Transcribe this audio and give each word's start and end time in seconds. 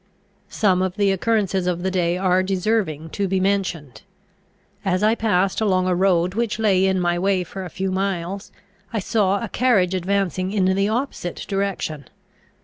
Some 0.49 0.81
of 0.81 0.95
the 0.95 1.11
occurrences 1.11 1.67
of 1.67 1.83
the 1.83 1.91
day 1.91 2.17
are 2.17 2.41
deserving 2.41 3.11
to 3.11 3.27
be 3.27 3.39
mentioned. 3.39 4.01
As 4.83 5.03
I 5.03 5.13
passed 5.13 5.61
along 5.61 5.85
a 5.85 5.93
road 5.93 6.33
which 6.33 6.57
lay 6.57 6.87
in 6.87 6.99
my 6.99 7.19
way 7.19 7.43
for 7.43 7.63
a 7.65 7.69
few 7.69 7.91
miles, 7.91 8.51
I 8.91 8.97
saw 8.97 9.43
a 9.43 9.47
carriage 9.47 9.93
advancing 9.93 10.51
in 10.51 10.65
the 10.65 10.89
opposite 10.89 11.45
direction. 11.47 12.07